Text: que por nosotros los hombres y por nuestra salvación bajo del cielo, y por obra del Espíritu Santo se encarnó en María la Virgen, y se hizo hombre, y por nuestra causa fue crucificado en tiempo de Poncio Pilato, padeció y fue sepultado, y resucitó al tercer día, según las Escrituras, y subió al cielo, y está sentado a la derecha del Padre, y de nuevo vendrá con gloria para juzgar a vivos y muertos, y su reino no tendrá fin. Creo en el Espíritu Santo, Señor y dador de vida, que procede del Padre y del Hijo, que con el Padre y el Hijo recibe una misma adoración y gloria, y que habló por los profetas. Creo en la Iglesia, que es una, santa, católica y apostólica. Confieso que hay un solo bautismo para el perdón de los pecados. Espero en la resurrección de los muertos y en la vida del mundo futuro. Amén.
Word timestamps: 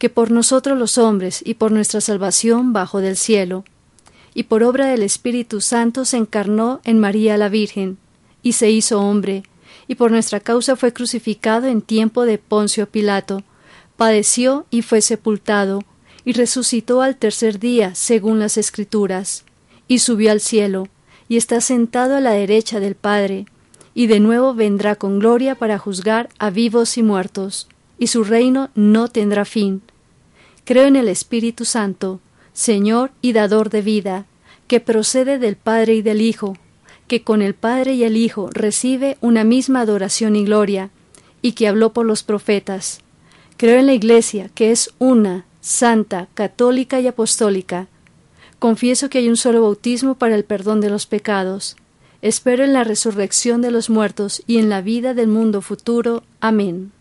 que 0.00 0.08
por 0.08 0.30
nosotros 0.30 0.78
los 0.78 0.96
hombres 0.96 1.42
y 1.44 1.54
por 1.54 1.72
nuestra 1.72 2.00
salvación 2.00 2.72
bajo 2.72 3.02
del 3.02 3.18
cielo, 3.18 3.64
y 4.32 4.44
por 4.44 4.62
obra 4.62 4.86
del 4.86 5.02
Espíritu 5.02 5.60
Santo 5.60 6.06
se 6.06 6.16
encarnó 6.16 6.80
en 6.84 6.98
María 6.98 7.36
la 7.36 7.50
Virgen, 7.50 7.98
y 8.42 8.54
se 8.54 8.70
hizo 8.70 8.98
hombre, 8.98 9.42
y 9.88 9.96
por 9.96 10.10
nuestra 10.10 10.40
causa 10.40 10.74
fue 10.74 10.94
crucificado 10.94 11.66
en 11.66 11.82
tiempo 11.82 12.24
de 12.24 12.38
Poncio 12.38 12.88
Pilato, 12.88 13.42
padeció 13.98 14.64
y 14.70 14.80
fue 14.80 15.02
sepultado, 15.02 15.84
y 16.24 16.32
resucitó 16.32 17.02
al 17.02 17.16
tercer 17.16 17.58
día, 17.58 17.94
según 17.94 18.38
las 18.38 18.56
Escrituras, 18.56 19.44
y 19.86 19.98
subió 19.98 20.32
al 20.32 20.40
cielo, 20.40 20.88
y 21.28 21.36
está 21.36 21.60
sentado 21.60 22.16
a 22.16 22.20
la 22.20 22.30
derecha 22.30 22.80
del 22.80 22.94
Padre, 22.94 23.44
y 23.92 24.06
de 24.06 24.18
nuevo 24.18 24.54
vendrá 24.54 24.96
con 24.96 25.18
gloria 25.18 25.56
para 25.56 25.78
juzgar 25.78 26.30
a 26.38 26.48
vivos 26.48 26.96
y 26.96 27.02
muertos, 27.02 27.68
y 27.98 28.06
su 28.06 28.24
reino 28.24 28.70
no 28.74 29.08
tendrá 29.08 29.44
fin. 29.44 29.82
Creo 30.64 30.86
en 30.86 30.96
el 30.96 31.08
Espíritu 31.08 31.64
Santo, 31.64 32.20
Señor 32.52 33.10
y 33.22 33.32
dador 33.32 33.70
de 33.70 33.82
vida, 33.82 34.26
que 34.66 34.80
procede 34.80 35.38
del 35.38 35.56
Padre 35.56 35.94
y 35.94 36.02
del 36.02 36.20
Hijo, 36.20 36.56
que 37.08 37.22
con 37.22 37.42
el 37.42 37.54
Padre 37.54 37.94
y 37.94 38.04
el 38.04 38.16
Hijo 38.16 38.50
recibe 38.52 39.18
una 39.20 39.42
misma 39.42 39.80
adoración 39.80 40.36
y 40.36 40.44
gloria, 40.44 40.90
y 41.42 41.52
que 41.52 41.66
habló 41.66 41.92
por 41.92 42.06
los 42.06 42.22
profetas. 42.22 43.00
Creo 43.56 43.78
en 43.78 43.86
la 43.86 43.94
Iglesia, 43.94 44.50
que 44.54 44.70
es 44.70 44.94
una, 44.98 45.44
santa, 45.60 46.28
católica 46.34 47.00
y 47.00 47.06
apostólica. 47.06 47.88
Confieso 48.58 49.08
que 49.08 49.18
hay 49.18 49.28
un 49.28 49.36
solo 49.36 49.62
bautismo 49.62 50.14
para 50.14 50.34
el 50.34 50.44
perdón 50.44 50.80
de 50.80 50.90
los 50.90 51.06
pecados. 51.06 51.76
Espero 52.22 52.64
en 52.64 52.72
la 52.72 52.84
resurrección 52.84 53.62
de 53.62 53.70
los 53.70 53.88
muertos 53.88 54.42
y 54.46 54.58
en 54.58 54.68
la 54.68 54.82
vida 54.82 55.14
del 55.14 55.28
mundo 55.28 55.62
futuro. 55.62 56.22
Amén. 56.40 56.92